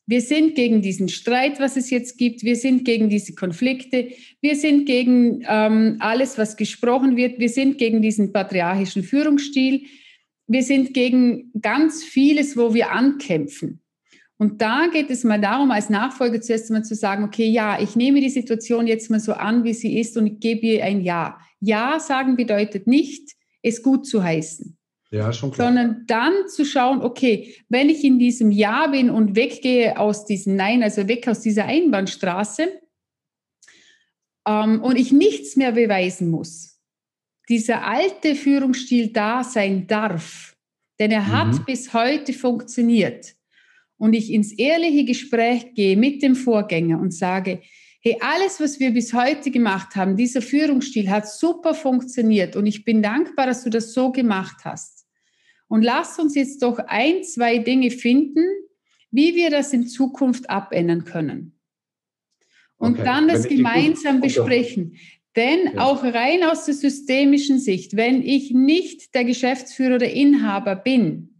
Wir 0.08 0.20
sind 0.20 0.54
gegen 0.54 0.82
diesen 0.82 1.08
Streit, 1.08 1.58
was 1.58 1.76
es 1.76 1.90
jetzt 1.90 2.16
gibt. 2.16 2.44
Wir 2.44 2.54
sind 2.54 2.84
gegen 2.84 3.08
diese 3.08 3.34
Konflikte. 3.34 4.10
Wir 4.40 4.54
sind 4.54 4.86
gegen 4.86 5.44
ähm, 5.48 5.96
alles, 5.98 6.38
was 6.38 6.56
gesprochen 6.56 7.16
wird. 7.16 7.40
Wir 7.40 7.48
sind 7.48 7.76
gegen 7.78 8.02
diesen 8.02 8.32
patriarchischen 8.32 9.02
Führungsstil. 9.02 9.86
Wir 10.46 10.62
sind 10.62 10.94
gegen 10.94 11.50
ganz 11.60 12.04
vieles, 12.04 12.56
wo 12.56 12.72
wir 12.72 12.92
ankämpfen. 12.92 13.80
Und 14.38 14.62
da 14.62 14.86
geht 14.92 15.10
es 15.10 15.24
mal 15.24 15.40
darum, 15.40 15.72
als 15.72 15.90
Nachfolger 15.90 16.40
zuerst 16.40 16.70
mal 16.70 16.84
zu 16.84 16.94
sagen, 16.94 17.24
okay, 17.24 17.48
ja, 17.48 17.80
ich 17.80 17.96
nehme 17.96 18.20
die 18.20 18.28
Situation 18.28 18.86
jetzt 18.86 19.10
mal 19.10 19.18
so 19.18 19.32
an, 19.32 19.64
wie 19.64 19.74
sie 19.74 19.98
ist 19.98 20.16
und 20.16 20.26
ich 20.26 20.40
gebe 20.40 20.66
ihr 20.66 20.84
ein 20.84 21.00
Ja. 21.00 21.38
Ja 21.58 21.98
sagen 21.98 22.36
bedeutet 22.36 22.86
nicht, 22.86 23.32
es 23.62 23.82
gut 23.82 24.06
zu 24.06 24.22
heißen. 24.22 24.75
Ja, 25.10 25.32
schon 25.32 25.52
klar. 25.52 25.68
Sondern 25.68 26.04
dann 26.06 26.48
zu 26.48 26.64
schauen, 26.64 27.00
okay, 27.00 27.54
wenn 27.68 27.88
ich 27.88 28.02
in 28.02 28.18
diesem 28.18 28.50
Ja 28.50 28.88
bin 28.88 29.08
und 29.08 29.36
weggehe 29.36 29.98
aus 29.98 30.24
diesem 30.24 30.56
Nein, 30.56 30.82
also 30.82 31.06
weg 31.06 31.28
aus 31.28 31.40
dieser 31.40 31.66
Einbahnstraße 31.66 32.68
ähm, 34.46 34.82
und 34.82 34.96
ich 34.96 35.12
nichts 35.12 35.56
mehr 35.56 35.72
beweisen 35.72 36.28
muss, 36.28 36.80
dieser 37.48 37.86
alte 37.86 38.34
Führungsstil 38.34 39.12
da 39.12 39.44
sein 39.44 39.86
darf, 39.86 40.56
denn 40.98 41.12
er 41.12 41.28
hat 41.28 41.52
mhm. 41.52 41.64
bis 41.66 41.92
heute 41.92 42.32
funktioniert 42.32 43.36
und 43.98 44.12
ich 44.12 44.32
ins 44.32 44.52
ehrliche 44.52 45.04
Gespräch 45.04 45.74
gehe 45.74 45.96
mit 45.96 46.22
dem 46.22 46.34
Vorgänger 46.34 46.98
und 47.00 47.14
sage, 47.14 47.62
hey, 48.00 48.16
alles, 48.20 48.60
was 48.60 48.80
wir 48.80 48.92
bis 48.92 49.12
heute 49.12 49.50
gemacht 49.50 49.96
haben, 49.96 50.16
dieser 50.16 50.42
Führungsstil 50.42 51.10
hat 51.10 51.28
super 51.28 51.74
funktioniert 51.74 52.56
und 52.56 52.66
ich 52.66 52.84
bin 52.84 53.02
dankbar, 53.02 53.46
dass 53.46 53.64
du 53.64 53.70
das 53.70 53.92
so 53.92 54.12
gemacht 54.12 54.64
hast. 54.64 54.95
Und 55.68 55.82
lasst 55.82 56.18
uns 56.20 56.34
jetzt 56.34 56.62
doch 56.62 56.78
ein, 56.78 57.24
zwei 57.24 57.58
Dinge 57.58 57.90
finden, 57.90 58.44
wie 59.10 59.34
wir 59.34 59.50
das 59.50 59.72
in 59.72 59.86
Zukunft 59.86 60.48
abändern 60.50 61.04
können. 61.04 61.58
Und 62.76 62.94
okay. 62.94 63.04
dann 63.04 63.28
das 63.28 63.48
gemeinsam 63.48 64.20
besprechen. 64.20 64.96
Denn 65.34 65.74
ja. 65.74 65.82
auch 65.82 66.02
rein 66.02 66.44
aus 66.44 66.64
der 66.64 66.74
systemischen 66.74 67.58
Sicht, 67.58 67.96
wenn 67.96 68.22
ich 68.22 68.52
nicht 68.52 69.14
der 69.14 69.24
Geschäftsführer 69.24 69.96
oder 69.96 70.10
Inhaber 70.10 70.76
bin, 70.76 71.36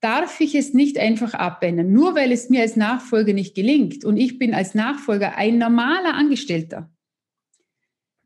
darf 0.00 0.40
ich 0.40 0.54
es 0.54 0.74
nicht 0.74 0.98
einfach 0.98 1.34
abändern, 1.34 1.92
nur 1.92 2.14
weil 2.14 2.32
es 2.32 2.50
mir 2.50 2.62
als 2.62 2.76
Nachfolger 2.76 3.32
nicht 3.32 3.54
gelingt 3.54 4.04
und 4.04 4.16
ich 4.16 4.38
bin 4.38 4.54
als 4.54 4.74
Nachfolger 4.74 5.36
ein 5.36 5.58
normaler 5.58 6.14
Angestellter. 6.14 6.90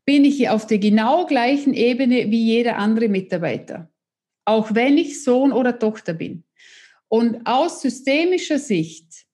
bin 0.05 0.25
ich 0.25 0.49
auf 0.49 0.67
der 0.67 0.79
genau 0.79 1.25
gleichen 1.25 1.73
Ebene 1.73 2.29
wie 2.29 2.43
jeder 2.43 2.77
andere 2.77 3.07
Mitarbeiter, 3.07 3.89
auch 4.45 4.73
wenn 4.75 4.97
ich 4.97 5.23
Sohn 5.23 5.51
oder 5.51 5.79
Tochter 5.79 6.13
bin. 6.13 6.43
Und 7.07 7.45
aus 7.45 7.81
systemischer 7.81 8.59
Sicht, 8.59 9.25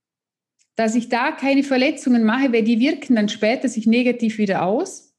dass 0.75 0.95
ich 0.95 1.09
da 1.09 1.31
keine 1.31 1.63
Verletzungen 1.63 2.23
mache, 2.23 2.51
weil 2.53 2.63
die 2.63 2.79
wirken 2.79 3.15
dann 3.15 3.29
später 3.29 3.67
sich 3.67 3.85
negativ 3.85 4.37
wieder 4.37 4.63
aus, 4.63 5.13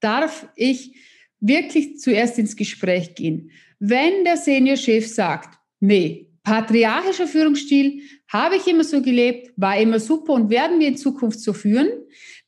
darf 0.00 0.48
ich 0.56 0.96
wirklich 1.40 1.98
zuerst 1.98 2.38
ins 2.38 2.56
Gespräch 2.56 3.14
gehen. 3.14 3.50
Wenn 3.78 4.24
der 4.24 4.36
Seniorchef 4.36 5.06
sagt, 5.06 5.58
nee, 5.80 6.30
patriarchischer 6.42 7.26
Führungsstil, 7.26 8.02
habe 8.28 8.56
ich 8.56 8.66
immer 8.66 8.84
so 8.84 9.02
gelebt, 9.02 9.52
war 9.56 9.78
immer 9.78 10.00
super 10.00 10.32
und 10.34 10.50
werden 10.50 10.80
wir 10.80 10.88
in 10.88 10.96
Zukunft 10.96 11.40
so 11.40 11.52
führen, 11.52 11.88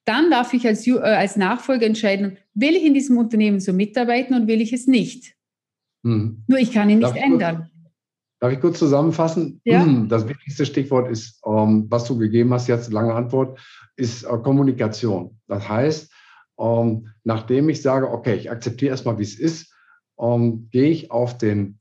dann 0.05 0.31
darf 0.31 0.53
ich 0.53 0.67
als, 0.67 0.87
äh, 0.87 0.99
als 0.99 1.37
Nachfolger 1.37 1.87
entscheiden, 1.87 2.39
will 2.55 2.77
ich 2.77 2.85
in 2.85 2.95
diesem 2.95 3.19
Unternehmen 3.19 3.61
so 3.61 3.73
mitarbeiten 3.73 4.35
und 4.35 4.47
will 4.47 4.61
ich 4.61 4.73
es 4.73 4.87
nicht. 4.87 5.36
Hm. 6.07 6.45
Nur 6.47 6.59
ich 6.61 6.71
kann 6.71 6.89
ihn 6.89 7.01
nicht 7.01 7.11
darf 7.11 7.17
ändern. 7.17 7.57
Kurz, 7.57 7.71
darf 8.39 8.53
ich 8.53 8.61
kurz 8.61 8.79
zusammenfassen? 8.79 9.61
Ja? 9.65 9.83
Hm, 9.83 10.09
das 10.09 10.29
wichtigste 10.29 10.65
Stichwort 10.65 11.11
ist, 11.11 11.43
ähm, 11.45 11.87
was 11.91 12.05
du 12.05 12.17
gegeben 12.17 12.55
hast, 12.55 12.69
jetzt 12.69 12.93
lange 12.93 13.13
Antwort, 13.13 13.59
ist 13.97 14.23
äh, 14.23 14.39
Kommunikation. 14.39 15.41
Das 15.49 15.69
heißt, 15.69 16.13
ähm, 16.61 17.09
nachdem 17.25 17.69
ich 17.69 17.83
sage, 17.83 18.09
okay, 18.09 18.37
ich 18.37 18.53
akzeptiere 18.53 18.93
erstmal, 18.93 19.19
wie 19.19 19.25
es 19.25 19.37
ist, 19.37 19.75
ähm, 20.21 20.69
gehe 20.71 20.91
ich 20.91 21.11
auf 21.11 21.37
den 21.39 21.81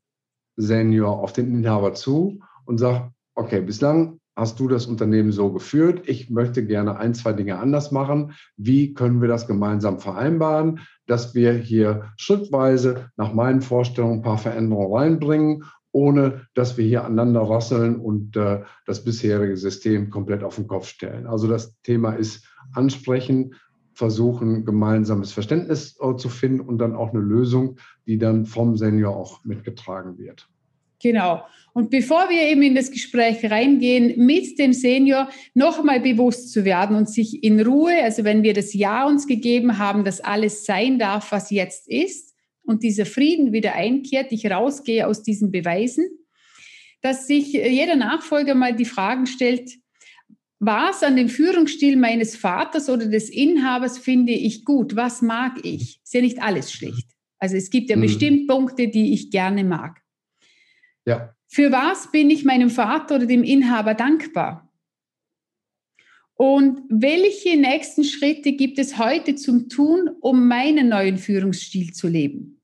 Senior, 0.56 1.20
auf 1.20 1.34
den 1.34 1.54
Inhaber 1.54 1.94
zu 1.94 2.40
und 2.66 2.80
sage, 2.80 3.12
okay, 3.36 3.62
bislang 3.62 4.20
hast 4.36 4.60
du 4.60 4.68
das 4.68 4.86
Unternehmen 4.86 5.32
so 5.32 5.52
geführt. 5.52 6.04
Ich 6.08 6.30
möchte 6.30 6.66
gerne 6.66 6.98
ein, 6.98 7.14
zwei 7.14 7.34
Dinge 7.34 7.58
anders 7.58 7.92
machen. 7.92 8.34
Wie 8.58 8.94
können 8.94 9.22
wir 9.22 9.30
das 9.30 9.48
gemeinsam 9.48 10.00
vereinbaren, 10.00 10.82
dass 11.08 11.36
wir 11.36 11.54
hier 11.54 12.12
schrittweise 12.18 13.12
nach 13.16 13.34
meinen 13.34 13.62
Vorstellungen 13.62 14.20
ein 14.20 14.24
paar 14.24 14.38
Veränderungen 14.38 14.94
reinbringen, 14.94 15.64
ohne 15.92 16.48
dass 16.54 16.78
wir 16.78 16.86
hier 16.86 17.06
aneinander 17.06 17.42
rasseln 17.42 17.96
und 17.96 18.36
äh, 18.36 18.64
das 18.86 19.06
bisherige 19.06 19.56
System 19.56 20.10
komplett 20.10 20.44
auf 20.44 20.56
den 20.56 20.68
Kopf 20.68 20.88
stellen. 20.88 21.26
Also 21.26 21.48
das 21.48 21.80
Thema 21.84 22.12
ist 22.12 22.46
ansprechen, 22.74 23.56
versuchen, 23.94 24.66
gemeinsames 24.66 25.32
Verständnis 25.32 25.98
äh, 26.02 26.18
zu 26.18 26.28
finden 26.28 26.60
und 26.60 26.80
dann 26.80 26.96
auch 26.96 27.14
eine 27.14 27.22
Lösung, 27.22 27.78
die 28.06 28.18
dann 28.18 28.46
vom 28.46 28.76
Senior 28.76 29.16
auch 29.16 29.46
mitgetragen 29.46 30.18
wird. 30.18 30.50
Genau. 31.02 31.44
Und 31.74 31.90
bevor 31.90 32.30
wir 32.30 32.42
eben 32.42 32.62
in 32.62 32.74
das 32.74 32.90
Gespräch 32.90 33.52
reingehen, 33.52 34.26
mit 34.26 34.58
dem 34.60 34.72
Senior 34.72 35.30
nochmal 35.54 36.00
bewusst 36.00 36.54
zu 36.54 36.64
werden 36.64 36.96
und 36.96 37.10
sich 37.10 37.44
in 37.44 37.60
Ruhe, 37.60 38.02
also 38.02 38.24
wenn 38.24 38.44
wir 38.44 38.54
das 38.54 38.74
Ja 38.74 39.06
uns 39.06 39.28
gegeben 39.28 39.78
haben, 39.78 40.06
dass 40.06 40.22
alles 40.22 40.66
sein 40.66 41.00
darf, 41.00 41.34
was 41.34 41.52
jetzt 41.52 41.90
ist 41.90 42.34
und 42.64 42.84
dieser 42.84 43.06
Frieden 43.06 43.52
wieder 43.52 43.74
einkehrt, 43.74 44.32
ich 44.32 44.50
rausgehe 44.50 45.06
aus 45.06 45.22
diesen 45.22 45.52
Beweisen, 45.52 46.08
dass 47.02 47.28
sich 47.28 47.52
jeder 47.52 47.98
Nachfolger 47.98 48.56
mal 48.56 48.74
die 48.74 48.86
Fragen 48.86 49.28
stellt, 49.28 49.70
was 50.60 51.04
an 51.04 51.18
dem 51.18 51.28
Führungsstil 51.28 51.98
meines 51.98 52.38
Vaters 52.38 52.90
oder 52.90 53.06
des 53.08 53.30
Inhabers 53.30 53.98
finde 53.98 54.32
ich 54.32 54.64
gut? 54.64 54.96
Was 54.96 55.22
mag 55.22 55.60
ich? 55.64 56.00
Ist 56.04 56.14
ja 56.14 56.22
nicht 56.22 56.42
alles 56.42 56.72
schlecht. 56.72 57.10
Also 57.38 57.58
es 57.58 57.70
gibt 57.70 57.90
ja 57.90 57.98
mhm. 57.98 58.02
bestimmt 58.02 58.48
Punkte, 58.48 58.88
die 58.88 59.14
ich 59.14 59.30
gerne 59.30 59.66
mag. 59.66 60.02
Ja. 61.06 61.36
Für 61.48 61.72
was 61.72 62.12
bin 62.12 62.30
ich 62.30 62.44
meinem 62.44 62.70
Vater 62.70 63.16
oder 63.16 63.26
dem 63.26 63.44
Inhaber 63.44 63.94
dankbar? 63.94 64.72
Und 66.34 66.82
welche 66.90 67.56
nächsten 67.58 68.04
Schritte 68.04 68.54
gibt 68.54 68.78
es 68.78 68.98
heute 68.98 69.36
zum 69.36 69.70
Tun, 69.70 70.10
um 70.20 70.48
meinen 70.48 70.90
neuen 70.90 71.18
Führungsstil 71.18 71.94
zu 71.94 72.08
leben? 72.08 72.62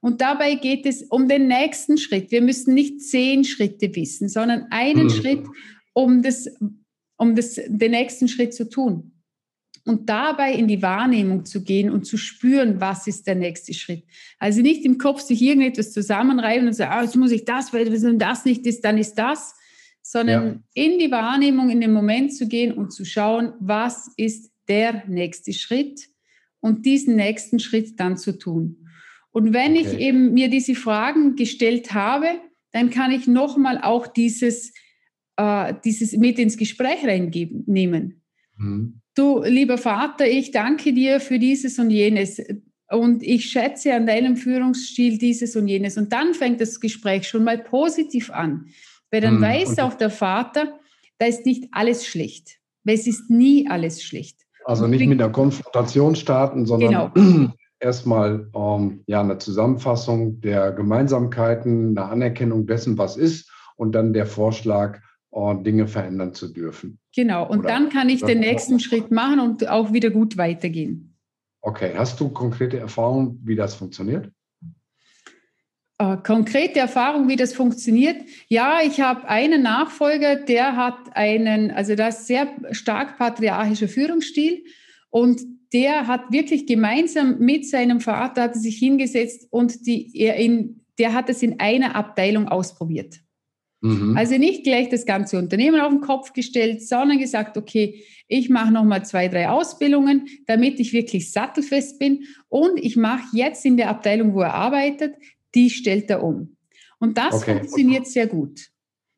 Und 0.00 0.20
dabei 0.20 0.54
geht 0.54 0.86
es 0.86 1.02
um 1.02 1.28
den 1.28 1.48
nächsten 1.48 1.98
Schritt. 1.98 2.30
Wir 2.30 2.42
müssen 2.42 2.74
nicht 2.74 3.00
zehn 3.00 3.42
Schritte 3.42 3.94
wissen, 3.96 4.28
sondern 4.28 4.66
einen 4.70 5.04
mhm. 5.04 5.10
Schritt, 5.10 5.46
um, 5.92 6.22
das, 6.22 6.46
um 7.16 7.34
das, 7.34 7.54
den 7.66 7.90
nächsten 7.90 8.28
Schritt 8.28 8.54
zu 8.54 8.68
tun 8.68 9.13
und 9.84 10.08
dabei 10.08 10.54
in 10.54 10.66
die 10.66 10.82
Wahrnehmung 10.82 11.44
zu 11.44 11.62
gehen 11.62 11.90
und 11.90 12.06
zu 12.06 12.16
spüren, 12.16 12.80
was 12.80 13.06
ist 13.06 13.26
der 13.26 13.34
nächste 13.34 13.74
Schritt. 13.74 14.04
Also 14.38 14.62
nicht 14.62 14.84
im 14.84 14.98
Kopf 14.98 15.20
sich 15.20 15.42
irgendetwas 15.42 15.92
zusammenreiben 15.92 16.66
und 16.66 16.72
sagen, 16.72 16.92
ah, 16.92 17.02
jetzt 17.02 17.16
muss 17.16 17.32
ich 17.32 17.44
das, 17.44 17.72
weil 17.72 17.90
wenn 17.90 18.18
das 18.18 18.44
nicht 18.44 18.66
ist, 18.66 18.84
dann 18.84 18.96
ist 18.96 19.14
das, 19.14 19.54
sondern 20.00 20.46
ja. 20.74 20.84
in 20.84 20.98
die 20.98 21.10
Wahrnehmung, 21.10 21.68
in 21.70 21.80
den 21.80 21.92
Moment 21.92 22.34
zu 22.34 22.48
gehen 22.48 22.72
und 22.72 22.92
zu 22.92 23.04
schauen, 23.04 23.52
was 23.60 24.10
ist 24.16 24.52
der 24.68 25.06
nächste 25.06 25.52
Schritt 25.52 26.08
und 26.60 26.86
diesen 26.86 27.16
nächsten 27.16 27.58
Schritt 27.58 28.00
dann 28.00 28.16
zu 28.16 28.38
tun. 28.38 28.88
Und 29.32 29.52
wenn 29.52 29.72
okay. 29.72 29.82
ich 29.82 29.98
eben 29.98 30.32
mir 30.32 30.48
diese 30.48 30.74
Fragen 30.74 31.36
gestellt 31.36 31.92
habe, 31.92 32.28
dann 32.72 32.88
kann 32.88 33.12
ich 33.12 33.26
nochmal 33.26 33.80
auch 33.82 34.06
dieses, 34.06 34.72
äh, 35.36 35.74
dieses 35.84 36.12
mit 36.12 36.38
ins 36.38 36.56
Gespräch 36.56 37.04
reinnehmen. 37.04 38.22
Mhm 38.56 39.02
du 39.14 39.42
lieber 39.42 39.78
Vater, 39.78 40.26
ich 40.26 40.50
danke 40.50 40.92
dir 40.92 41.20
für 41.20 41.38
dieses 41.38 41.78
und 41.78 41.90
jenes 41.90 42.40
und 42.90 43.22
ich 43.22 43.46
schätze 43.46 43.94
an 43.94 44.06
deinem 44.06 44.36
Führungsstil 44.36 45.18
dieses 45.18 45.56
und 45.56 45.68
jenes. 45.68 45.96
Und 45.96 46.12
dann 46.12 46.34
fängt 46.34 46.60
das 46.60 46.80
Gespräch 46.80 47.28
schon 47.28 47.44
mal 47.44 47.58
positiv 47.58 48.30
an, 48.30 48.66
weil 49.10 49.20
dann 49.20 49.36
hm, 49.36 49.42
weiß 49.42 49.78
auch 49.78 49.94
der 49.94 50.10
Vater, 50.10 50.78
da 51.18 51.26
ist 51.26 51.46
nicht 51.46 51.68
alles 51.72 52.06
schlecht, 52.06 52.58
weil 52.84 52.94
es 52.94 53.06
ist 53.06 53.30
nie 53.30 53.68
alles 53.68 54.02
schlecht. 54.02 54.40
Also 54.64 54.86
nicht 54.86 55.06
mit 55.06 55.20
der 55.20 55.30
Konfrontation 55.30 56.16
starten, 56.16 56.66
sondern 56.66 57.12
genau. 57.14 57.50
erstmal 57.80 58.50
ähm, 58.54 59.04
ja, 59.06 59.20
eine 59.20 59.38
Zusammenfassung 59.38 60.40
der 60.40 60.72
Gemeinsamkeiten, 60.72 61.96
eine 61.96 62.08
Anerkennung 62.08 62.66
dessen, 62.66 62.96
was 62.96 63.16
ist 63.16 63.50
und 63.76 63.92
dann 63.92 64.12
der 64.12 64.26
Vorschlag, 64.26 65.00
Dinge 65.64 65.88
verändern 65.88 66.34
zu 66.34 66.48
dürfen. 66.48 66.98
Genau, 67.14 67.48
und 67.48 67.60
Oder 67.60 67.68
dann 67.68 67.88
kann 67.88 68.08
ich 68.08 68.22
den 68.22 68.40
nächsten 68.40 68.78
Schritt 68.78 69.10
machen 69.10 69.40
und 69.40 69.68
auch 69.68 69.92
wieder 69.92 70.10
gut 70.10 70.36
weitergehen. 70.36 71.16
Okay, 71.60 71.92
hast 71.96 72.20
du 72.20 72.28
konkrete 72.28 72.78
Erfahrungen, 72.78 73.40
wie 73.42 73.56
das 73.56 73.74
funktioniert? 73.74 74.30
Äh, 75.98 76.18
konkrete 76.18 76.80
Erfahrung, 76.80 77.28
wie 77.28 77.36
das 77.36 77.54
funktioniert. 77.54 78.16
Ja, 78.48 78.80
ich 78.84 79.00
habe 79.00 79.28
einen 79.28 79.62
Nachfolger, 79.62 80.36
der 80.36 80.76
hat 80.76 81.16
einen, 81.16 81.70
also 81.70 81.94
das 81.94 82.26
sehr 82.26 82.48
stark 82.72 83.16
patriarchischer 83.16 83.88
Führungsstil 83.88 84.64
und 85.10 85.40
der 85.72 86.06
hat 86.06 86.30
wirklich 86.30 86.66
gemeinsam 86.66 87.38
mit 87.38 87.68
seinem 87.68 88.00
Vater 88.00 88.42
hat 88.42 88.54
sich 88.54 88.76
hingesetzt 88.76 89.48
und 89.50 89.86
die, 89.86 90.10
er 90.16 90.36
in, 90.36 90.80
der 90.98 91.12
hat 91.12 91.28
es 91.28 91.42
in 91.42 91.58
einer 91.60 91.96
Abteilung 91.96 92.48
ausprobiert. 92.48 93.23
Mhm. 93.84 94.16
Also 94.16 94.38
nicht 94.38 94.64
gleich 94.64 94.88
das 94.88 95.04
ganze 95.04 95.38
Unternehmen 95.38 95.78
auf 95.78 95.90
den 95.90 96.00
Kopf 96.00 96.32
gestellt, 96.32 96.80
sondern 96.82 97.18
gesagt, 97.18 97.58
okay, 97.58 98.02
ich 98.28 98.48
mache 98.48 98.72
nochmal 98.72 99.04
zwei, 99.04 99.28
drei 99.28 99.50
Ausbildungen, 99.50 100.26
damit 100.46 100.80
ich 100.80 100.94
wirklich 100.94 101.30
sattelfest 101.30 101.98
bin 101.98 102.24
und 102.48 102.78
ich 102.78 102.96
mache 102.96 103.24
jetzt 103.34 103.66
in 103.66 103.76
der 103.76 103.90
Abteilung, 103.90 104.32
wo 104.32 104.40
er 104.40 104.54
arbeitet, 104.54 105.16
die 105.54 105.68
stellt 105.68 106.08
er 106.08 106.22
um. 106.22 106.56
Und 106.98 107.18
das 107.18 107.42
okay. 107.42 107.58
funktioniert 107.58 108.06
sehr 108.06 108.26
gut. 108.26 108.70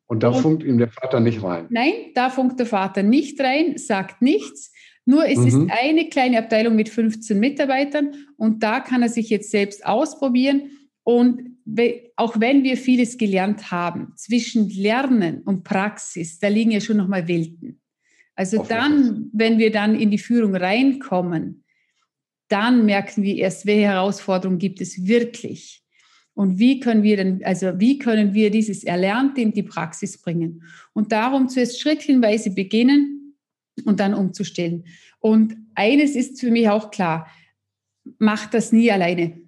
Und 0.08 0.24
da 0.24 0.30
und, 0.30 0.42
funkt 0.42 0.64
ihm 0.64 0.78
der 0.78 0.88
Vater 0.88 1.20
nicht 1.20 1.44
rein? 1.44 1.66
Nein, 1.70 1.92
da 2.14 2.28
funkt 2.28 2.58
der 2.58 2.66
Vater 2.66 3.04
nicht 3.04 3.40
rein, 3.40 3.78
sagt 3.78 4.20
nichts. 4.20 4.72
Nur 5.04 5.28
es 5.28 5.38
mhm. 5.38 5.46
ist 5.46 5.58
eine 5.70 6.08
kleine 6.08 6.38
Abteilung 6.38 6.74
mit 6.74 6.88
15 6.88 7.38
Mitarbeitern 7.38 8.16
und 8.36 8.64
da 8.64 8.80
kann 8.80 9.02
er 9.02 9.10
sich 9.10 9.30
jetzt 9.30 9.52
selbst 9.52 9.86
ausprobieren 9.86 10.72
und 11.04 11.55
auch 12.16 12.38
wenn 12.40 12.62
wir 12.62 12.76
vieles 12.76 13.18
gelernt 13.18 13.70
haben, 13.70 14.12
zwischen 14.16 14.68
Lernen 14.70 15.42
und 15.42 15.64
Praxis, 15.64 16.38
da 16.38 16.48
liegen 16.48 16.70
ja 16.70 16.80
schon 16.80 16.96
nochmal 16.96 17.26
Welten. 17.26 17.80
Also 18.36 18.62
dann, 18.62 19.30
wenn 19.32 19.58
wir 19.58 19.72
dann 19.72 19.98
in 19.98 20.10
die 20.10 20.18
Führung 20.18 20.54
reinkommen, 20.54 21.64
dann 22.48 22.86
merken 22.86 23.22
wir 23.22 23.36
erst, 23.36 23.66
welche 23.66 23.86
Herausforderungen 23.86 24.58
gibt 24.58 24.80
es 24.80 25.06
wirklich. 25.06 25.82
Und 26.34 26.58
wie 26.58 26.80
können 26.80 27.02
wir 27.02 27.16
denn, 27.16 27.42
also 27.44 27.80
wie 27.80 27.98
können 27.98 28.34
wir 28.34 28.50
dieses 28.50 28.84
Erlernte 28.84 29.40
in 29.40 29.52
die 29.52 29.62
Praxis 29.62 30.20
bringen? 30.20 30.62
Und 30.92 31.10
darum 31.10 31.48
zuerst 31.48 31.80
schrittchenweise 31.80 32.50
beginnen 32.50 33.36
und 33.84 34.00
dann 34.00 34.14
umzustellen. 34.14 34.84
Und 35.18 35.56
eines 35.74 36.14
ist 36.14 36.38
für 36.38 36.50
mich 36.50 36.68
auch 36.68 36.90
klar, 36.90 37.26
macht 38.18 38.54
das 38.54 38.70
nie 38.70 38.92
alleine. 38.92 39.45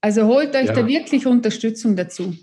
Also 0.00 0.26
holt 0.26 0.54
euch 0.54 0.66
ja. 0.66 0.72
da 0.72 0.86
wirklich 0.86 1.26
Unterstützung 1.26 1.96
dazu. 1.96 2.34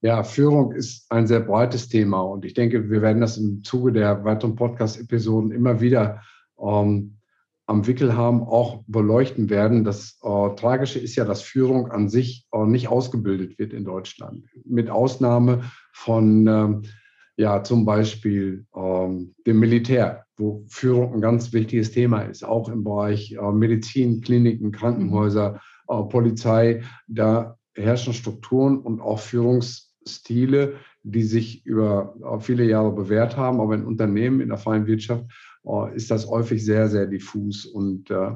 Ja, 0.00 0.22
Führung 0.22 0.72
ist 0.72 1.10
ein 1.10 1.26
sehr 1.26 1.40
breites 1.40 1.88
Thema 1.88 2.20
und 2.20 2.44
ich 2.44 2.54
denke, 2.54 2.88
wir 2.88 3.02
werden 3.02 3.20
das 3.20 3.36
im 3.36 3.64
Zuge 3.64 3.92
der 3.92 4.24
weiteren 4.24 4.54
Podcast-Episoden 4.54 5.50
immer 5.50 5.80
wieder 5.80 6.22
ähm, 6.60 7.18
am 7.66 7.86
Wickel 7.86 8.16
haben, 8.16 8.42
auch 8.42 8.82
beleuchten 8.86 9.50
werden. 9.50 9.84
Das 9.84 10.18
äh, 10.22 10.54
Tragische 10.54 11.00
ist 11.00 11.16
ja, 11.16 11.24
dass 11.24 11.42
Führung 11.42 11.90
an 11.90 12.08
sich 12.08 12.46
äh, 12.52 12.64
nicht 12.64 12.88
ausgebildet 12.88 13.58
wird 13.58 13.72
in 13.72 13.84
Deutschland. 13.84 14.46
Mit 14.64 14.88
Ausnahme 14.88 15.64
von 15.92 16.46
äh, 16.46 16.88
ja, 17.36 17.62
zum 17.62 17.84
Beispiel 17.84 18.66
ähm, 18.74 19.34
dem 19.46 19.60
Militär, 19.60 20.24
wo 20.36 20.64
Führung 20.68 21.14
ein 21.14 21.20
ganz 21.20 21.52
wichtiges 21.52 21.92
Thema 21.92 22.22
ist, 22.22 22.44
auch 22.44 22.68
im 22.68 22.84
Bereich 22.84 23.32
äh, 23.32 23.52
Medizin, 23.52 24.20
Kliniken, 24.22 24.72
Krankenhäuser, 24.72 25.56
äh, 25.56 25.58
Polizei. 25.88 26.82
Da 27.06 27.58
herrschen 27.74 28.12
Strukturen 28.12 28.78
und 28.78 29.00
auch 29.00 29.20
Führungsstile, 29.20 30.74
die 31.02 31.22
sich 31.22 31.64
über 31.64 32.14
äh, 32.22 32.40
viele 32.40 32.64
Jahre 32.64 32.92
bewährt 32.92 33.36
haben. 33.36 33.60
Aber 33.60 33.74
in 33.74 33.84
Unternehmen, 33.84 34.40
in 34.40 34.48
der 34.48 34.58
freien 34.58 34.86
Wirtschaft 34.86 35.24
äh, 35.64 35.94
ist 35.94 36.10
das 36.10 36.28
häufig 36.28 36.64
sehr, 36.64 36.88
sehr 36.88 37.06
diffus. 37.06 37.64
Und 37.64 38.10
äh, 38.10 38.32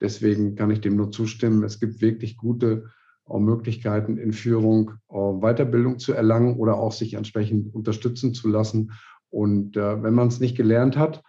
deswegen 0.00 0.54
kann 0.54 0.70
ich 0.70 0.80
dem 0.80 0.96
nur 0.96 1.10
zustimmen. 1.10 1.64
Es 1.64 1.80
gibt 1.80 2.00
wirklich 2.00 2.36
gute 2.36 2.90
Möglichkeiten 3.26 4.18
in 4.18 4.34
Führung, 4.34 4.90
Weiterbildung 5.08 5.98
zu 5.98 6.12
erlangen 6.12 6.58
oder 6.58 6.76
auch 6.76 6.92
sich 6.92 7.14
entsprechend 7.14 7.74
unterstützen 7.74 8.34
zu 8.34 8.48
lassen. 8.48 8.92
Und 9.30 9.76
wenn 9.76 10.12
man 10.12 10.28
es 10.28 10.40
nicht 10.40 10.58
gelernt 10.58 10.98
hat, 10.98 11.22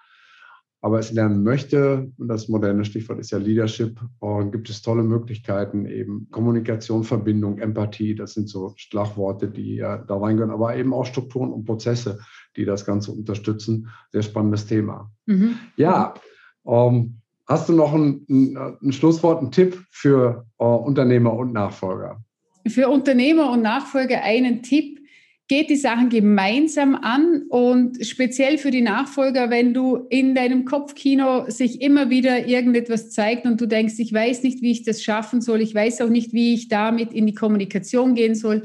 aber 0.86 1.00
es 1.00 1.12
lernen 1.12 1.42
möchte, 1.42 2.12
und 2.20 2.27
das 2.27 2.48
moderne 2.48 2.86
Stichwort 2.86 3.18
ist 3.18 3.32
ja 3.32 3.39
Leadership, 3.39 4.00
und 4.20 4.51
gibt 4.51 4.70
es 4.70 4.84
tolle 4.84 5.01
Möglichkeiten, 5.01 5.88
eben 5.88 6.27
Kommunikation, 6.30 7.04
Verbindung, 7.04 7.58
Empathie, 7.58 8.13
das 8.13 8.36
sind 8.36 8.50
so 8.50 8.72
Schlagworte, 8.75 9.48
die 9.48 9.77
ja 9.77 9.98
da 9.98 10.15
reingehören, 10.15 10.51
aber 10.54 10.75
eben 10.75 10.94
auch 10.94 11.08
Strukturen 11.08 11.51
und 11.51 11.65
Prozesse, 11.65 12.20
die 12.56 12.65
das 12.65 12.86
Ganze 12.86 13.12
unterstützen. 13.13 13.88
Sehr 14.12 14.22
spannendes 14.22 14.68
Thema. 14.68 15.10
Mhm. 15.25 15.56
Ja, 15.75 16.13
ähm, 16.68 17.15
hast 17.48 17.68
du 17.68 17.74
noch 17.74 17.96
ein, 17.96 18.24
ein, 18.30 18.56
ein, 18.56 18.92
Schlusswort, 18.92 19.42
einen 19.42 19.50
Tipp 19.50 19.84
für 19.89 20.46
äh, 20.60 20.65
Unternehmer 20.65 21.34
und 21.34 21.51
Nachfolger? 21.51 22.24
Für 22.68 22.89
Unternehmer 22.89 23.50
und 23.51 23.63
Nachfolger 23.63 24.22
einen 24.22 24.62
Tipp 24.62 24.95
geht 25.48 25.70
die 25.70 25.75
Sachen 25.75 26.10
gemeinsam 26.10 26.96
an 26.96 27.44
und 27.50 28.04
speziell 28.06 28.58
für 28.58 28.72
die 28.72 28.82
Nachfolger, 28.82 29.52
wenn 29.52 29.74
du 29.74 30.08
in 30.10 30.34
deinem 30.34 30.66
Kopfkino 30.66 31.50
sich 31.50 31.82
immer 31.82 32.10
wieder 32.10 32.48
irgendetwas 32.48 33.12
zeigt 33.12 33.46
und 33.46 33.62
du 33.62 33.68
denkst, 33.68 33.96
ich 34.00 34.12
weiß 34.12 34.42
nicht, 34.42 34.62
wie 34.62 34.72
ich 34.72 34.84
das 34.84 35.04
schaffen 35.04 35.42
soll, 35.42 35.62
ich 35.62 35.75
weiß 35.75 36.02
auch 36.02 36.10
nicht, 36.10 36.34
wie 36.34 36.56
ich 36.56 36.68
damit 36.68 37.14
in 37.14 37.28
die 37.28 37.36
Kommunikation 37.36 38.16
gehen 38.16 38.34
soll, 38.34 38.64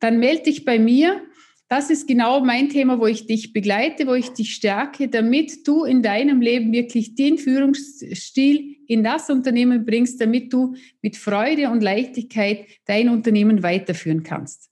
dann 0.00 0.18
melde 0.18 0.44
dich 0.44 0.66
bei 0.66 0.78
mir. 0.78 1.22
Das 1.70 1.90
ist 1.90 2.06
genau 2.06 2.42
mein 2.42 2.68
Thema, 2.70 2.98
wo 2.98 3.06
ich 3.06 3.26
dich 3.26 3.52
begleite, 3.52 4.06
wo 4.06 4.14
ich 4.14 4.30
dich 4.30 4.54
stärke, 4.54 5.08
damit 5.08 5.66
du 5.66 5.84
in 5.84 6.02
deinem 6.02 6.40
Leben 6.40 6.72
wirklich 6.72 7.14
den 7.14 7.36
Führungsstil 7.36 8.76
in 8.86 9.04
das 9.04 9.28
Unternehmen 9.28 9.84
bringst, 9.84 10.20
damit 10.20 10.52
du 10.52 10.74
mit 11.02 11.16
Freude 11.16 11.70
und 11.70 11.82
Leichtigkeit 11.82 12.66
dein 12.86 13.10
Unternehmen 13.10 13.62
weiterführen 13.62 14.22
kannst. 14.22 14.70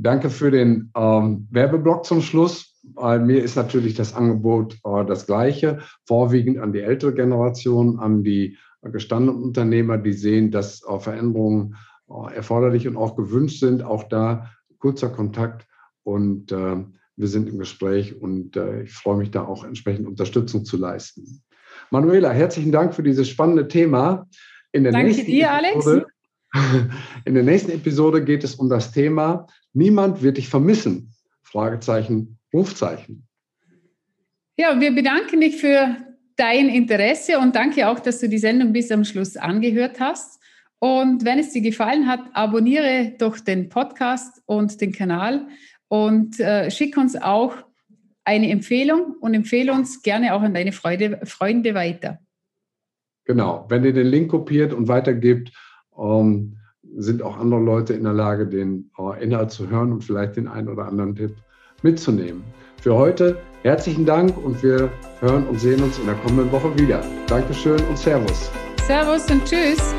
Danke 0.00 0.30
für 0.30 0.52
den 0.52 0.92
ähm, 0.96 1.48
Werbeblock 1.50 2.04
zum 2.04 2.22
Schluss. 2.22 2.78
Bei 2.84 3.18
mir 3.18 3.42
ist 3.42 3.56
natürlich 3.56 3.94
das 3.94 4.14
Angebot 4.14 4.78
äh, 4.84 5.04
das 5.04 5.26
gleiche, 5.26 5.80
vorwiegend 6.06 6.58
an 6.58 6.72
die 6.72 6.80
ältere 6.80 7.12
Generation, 7.12 7.98
an 7.98 8.22
die 8.22 8.56
gestandenen 8.82 9.42
Unternehmer, 9.42 9.98
die 9.98 10.12
sehen, 10.12 10.52
dass 10.52 10.84
äh, 10.88 10.98
Veränderungen 11.00 11.74
äh, 12.08 12.36
erforderlich 12.36 12.86
und 12.86 12.96
auch 12.96 13.16
gewünscht 13.16 13.58
sind. 13.58 13.82
Auch 13.82 14.04
da 14.04 14.48
kurzer 14.78 15.08
Kontakt 15.08 15.66
und 16.04 16.52
äh, 16.52 16.76
wir 17.16 17.26
sind 17.26 17.48
im 17.48 17.58
Gespräch 17.58 18.20
und 18.20 18.56
äh, 18.56 18.82
ich 18.82 18.92
freue 18.92 19.16
mich 19.16 19.32
da 19.32 19.44
auch 19.44 19.64
entsprechend 19.64 20.06
Unterstützung 20.06 20.64
zu 20.64 20.76
leisten. 20.76 21.42
Manuela, 21.90 22.30
herzlichen 22.30 22.70
Dank 22.70 22.94
für 22.94 23.02
dieses 23.02 23.28
spannende 23.28 23.66
Thema. 23.66 24.28
Danke 24.72 25.24
dir, 25.24 25.50
Alex. 25.50 25.86
In 27.24 27.34
der 27.34 27.42
nächsten 27.42 27.72
Episode 27.72 28.24
geht 28.24 28.44
es 28.44 28.54
um 28.54 28.68
das 28.68 28.92
Thema 28.92 29.46
Niemand 29.78 30.22
wird 30.22 30.38
dich 30.38 30.48
vermissen. 30.48 31.14
Fragezeichen, 31.44 32.36
Rufzeichen. 32.52 33.28
Ja, 34.56 34.80
wir 34.80 34.92
bedanken 34.92 35.40
dich 35.40 35.58
für 35.58 35.96
dein 36.34 36.68
Interesse 36.68 37.38
und 37.38 37.54
danke 37.54 37.88
auch, 37.88 38.00
dass 38.00 38.18
du 38.18 38.28
die 38.28 38.38
Sendung 38.38 38.72
bis 38.72 38.90
am 38.90 39.04
Schluss 39.04 39.36
angehört 39.36 40.00
hast. 40.00 40.40
Und 40.80 41.24
wenn 41.24 41.38
es 41.38 41.52
dir 41.52 41.62
gefallen 41.62 42.08
hat, 42.08 42.18
abonniere 42.32 43.14
doch 43.18 43.38
den 43.38 43.68
Podcast 43.68 44.42
und 44.46 44.80
den 44.80 44.90
Kanal 44.90 45.46
und 45.86 46.40
äh, 46.40 46.72
schick 46.72 46.96
uns 46.96 47.14
auch 47.14 47.54
eine 48.24 48.50
Empfehlung 48.50 49.14
und 49.20 49.32
empfehle 49.32 49.72
uns 49.72 50.02
gerne 50.02 50.34
auch 50.34 50.42
an 50.42 50.54
deine 50.54 50.72
Freude, 50.72 51.20
Freunde 51.22 51.74
weiter. 51.74 52.18
Genau, 53.26 53.64
wenn 53.68 53.84
ihr 53.84 53.92
den 53.92 54.08
Link 54.08 54.32
kopiert 54.32 54.72
und 54.72 54.88
weitergibt, 54.88 55.52
ähm, 55.96 56.58
sind 56.98 57.22
auch 57.22 57.38
andere 57.38 57.60
Leute 57.60 57.94
in 57.94 58.04
der 58.04 58.12
Lage, 58.12 58.46
den 58.46 58.90
äh, 58.98 59.22
Inhalt 59.22 59.50
zu 59.50 59.68
hören 59.68 59.92
und 59.92 60.04
vielleicht 60.04 60.36
den 60.36 60.48
einen 60.48 60.68
oder 60.68 60.86
anderen 60.86 61.14
Tipp 61.14 61.34
mitzunehmen. 61.82 62.42
Für 62.82 62.94
heute 62.94 63.38
herzlichen 63.62 64.04
Dank 64.04 64.36
und 64.36 64.62
wir 64.62 64.90
hören 65.20 65.46
und 65.46 65.60
sehen 65.60 65.82
uns 65.82 65.98
in 65.98 66.06
der 66.06 66.14
kommenden 66.16 66.50
Woche 66.52 66.76
wieder. 66.78 67.02
Dankeschön 67.26 67.80
und 67.88 67.98
Servus. 67.98 68.50
Servus 68.86 69.30
und 69.30 69.44
Tschüss. 69.44 69.94